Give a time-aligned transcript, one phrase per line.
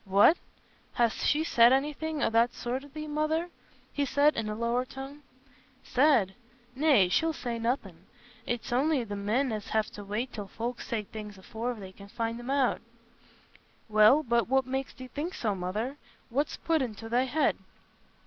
[0.05, 0.35] "What!
[0.93, 3.51] Has she said anything o' that sort to thee, Mother?"
[3.93, 5.21] he said, in a lower tone.
[5.83, 6.33] "Said?
[6.75, 8.07] Nay, she'll say nothin'.
[8.47, 12.39] It's on'y the men as have to wait till folks say things afore they find
[12.39, 12.81] 'em out."
[13.89, 15.97] "Well, but what makes thee think so, Mother?
[16.31, 17.55] What's put it into thy head?"